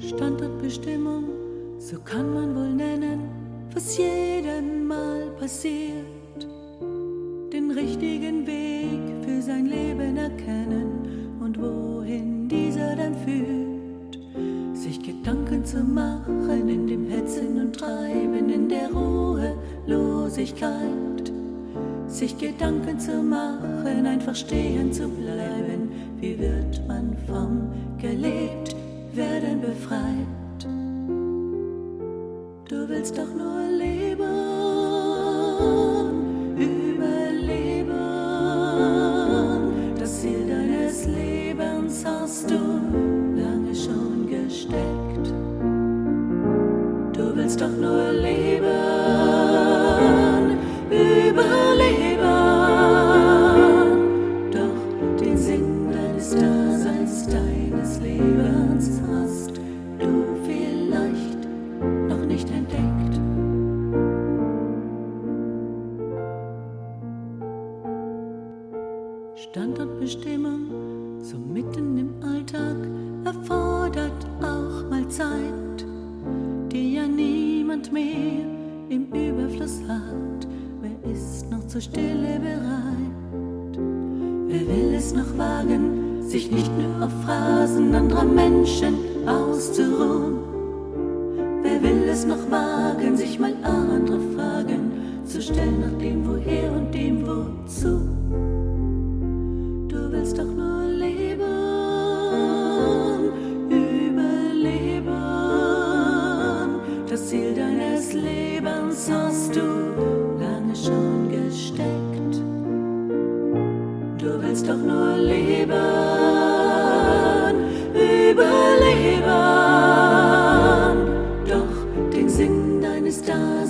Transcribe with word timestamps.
Standortbestimmung, 0.00 1.24
so 1.78 1.98
kann 1.98 2.32
man 2.32 2.54
wohl 2.54 2.72
nennen, 2.72 3.22
was 3.74 3.98
jedem 3.98 4.86
Mal 4.86 5.32
passiert. 5.38 6.46
Den 7.52 7.72
richtigen 7.72 8.46
Weg 8.46 9.00
für 9.24 9.42
sein 9.42 9.66
Leben 9.66 10.16
erkennen 10.16 11.36
und 11.40 11.60
wohin 11.60 12.48
dieser 12.48 12.94
dann 12.94 13.16
führt. 13.16 14.20
Sich 14.76 15.02
Gedanken 15.02 15.64
zu 15.64 15.82
machen 15.82 16.68
in 16.68 16.86
dem 16.86 17.08
Hetzen 17.08 17.60
und 17.60 17.74
Treiben, 17.74 18.48
in 18.48 18.68
der 18.68 18.92
Ruhelosigkeit. 18.92 21.32
Sich 22.06 22.38
Gedanken 22.38 23.00
zu 23.00 23.20
machen, 23.22 24.06
einfach 24.06 24.36
stehen 24.36 24.92
zu 24.92 25.08
bleiben. 25.08 25.90
Wie 26.20 26.38
wird 26.38 26.86
man 26.86 27.16
vom 27.26 27.72
gelebt? 27.98 28.37
Werden 29.18 29.60
befreit. 29.60 30.62
Du 32.68 32.88
willst 32.88 33.18
doch 33.18 33.34
nur 33.34 33.62
leben, 33.76 34.22
überleben. 36.56 37.88
Das 39.98 40.20
Ziel 40.20 40.46
deines 40.46 41.06
Lebens 41.06 42.04
hast 42.04 42.48
du 42.48 42.60
lange 43.34 43.74
schon 43.74 44.28
gesteckt. 44.28 45.32
Du 47.12 47.34
willst 47.34 47.60
doch 47.60 47.76
nur 47.76 48.12
leben, 48.12 49.17
Standortbestimmung, 69.40 71.22
so 71.22 71.38
mitten 71.38 71.96
im 71.96 72.10
Alltag, 72.28 72.76
erfordert 73.24 74.26
auch 74.42 74.90
mal 74.90 75.06
Zeit, 75.08 75.86
die 76.72 76.94
ja 76.96 77.06
niemand 77.06 77.92
mehr 77.92 78.44
im 78.88 79.06
Überfluss 79.12 79.80
hat. 79.86 80.48
Wer 80.80 81.12
ist 81.12 81.48
noch 81.52 81.64
zur 81.68 81.80
Stille 81.80 82.40
bereit? 82.40 83.78
Wer 84.48 84.66
will 84.66 84.94
es 84.96 85.14
noch 85.14 85.38
wagen, 85.38 86.20
sich 86.20 86.50
nicht 86.50 86.72
nur 86.76 87.06
auf 87.06 87.12
Phrasen 87.24 87.94
anderer 87.94 88.24
Menschen 88.24 88.94
auszuruhen? 89.24 90.38
Wer 91.62 91.80
will 91.80 92.08
es 92.08 92.26
noch 92.26 92.50
wagen, 92.50 93.16
sich 93.16 93.38
mal 93.38 93.54
andere 93.62 94.18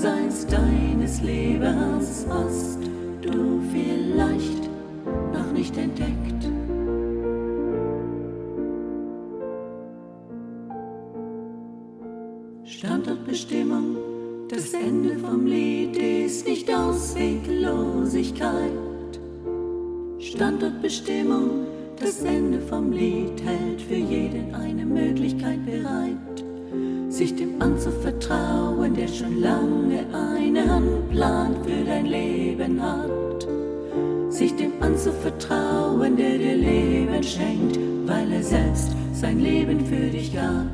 Daseins, 0.09 0.47
deines 0.47 1.21
Lebens 1.23 2.27
hast 2.31 2.79
du 3.21 3.61
vielleicht 3.71 4.71
noch 5.33 5.53
nicht 5.53 5.77
entdeckt. 5.77 6.49
Standortbestimmung, 12.65 13.97
das 14.49 14.73
Ende 14.73 15.19
vom 15.19 15.45
Lied 15.47 15.97
ist 15.97 16.47
nicht 16.47 16.73
Ausweglosigkeit. 16.73 18.51
Standortbestimmung, 20.19 21.67
das 22.01 22.23
Ende 22.23 22.61
vom 22.61 22.93
Lied 22.93 23.43
hält 23.45 23.83
für 23.83 23.97
jeden 23.97 24.55
eine 24.55 24.87
Möglichkeit 24.87 25.65
bereit, 25.67 26.48
sich 27.09 27.35
dem 27.37 27.61
anzuvertrauen, 27.61 28.95
der 28.95 29.09
schon 29.09 29.41
lange 29.41 30.05
einen 30.13 31.09
Plan 31.11 31.57
für 31.65 31.85
dein 31.85 32.07
Leben 32.07 32.83
hat. 32.83 33.49
Sich 34.31 34.55
dem 34.57 34.73
anzuvertrauen, 34.81 36.17
der 36.17 36.39
dir 36.39 36.57
Leben 36.57 37.23
schenkt, 37.23 37.79
weil 38.07 38.31
er 38.33 38.43
selbst 38.43 38.93
sein 39.13 39.41
Leben 39.41 39.81
für 39.87 40.11
dich 40.11 40.35
gab 40.35 40.67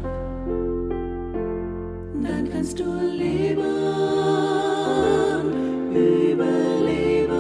dann 2.25 2.51
kannst 2.51 2.79
du 2.79 2.85
leben, 2.85 3.61
überleben, 5.91 7.31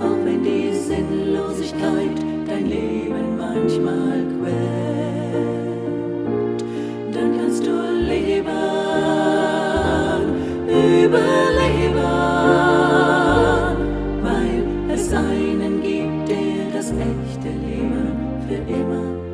auch 0.00 0.24
wenn 0.24 0.42
die 0.44 0.72
Sinnlosigkeit 0.72 2.18
dein 2.46 2.66
Leben 2.66 3.36
manchmal 3.36 4.24
quält. 4.38 4.99
Das 16.90 16.98
echte 16.98 17.48
Leben 17.50 18.42
für 18.48 18.54
immer 18.54 19.29